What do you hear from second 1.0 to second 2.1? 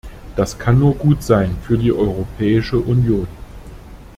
sein für die